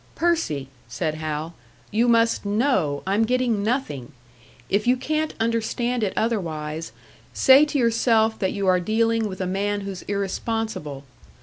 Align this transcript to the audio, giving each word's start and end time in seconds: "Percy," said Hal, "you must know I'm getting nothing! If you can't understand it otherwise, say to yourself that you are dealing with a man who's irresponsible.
"Percy," 0.15 0.67
said 0.87 1.13
Hal, 1.13 1.53
"you 1.91 2.07
must 2.07 2.43
know 2.43 3.03
I'm 3.05 3.23
getting 3.23 3.61
nothing! 3.61 4.13
If 4.67 4.87
you 4.87 4.97
can't 4.97 5.35
understand 5.39 6.01
it 6.01 6.13
otherwise, 6.17 6.91
say 7.33 7.65
to 7.65 7.77
yourself 7.77 8.39
that 8.39 8.51
you 8.51 8.65
are 8.65 8.79
dealing 8.79 9.27
with 9.29 9.41
a 9.41 9.45
man 9.45 9.81
who's 9.81 10.01
irresponsible. 10.07 11.03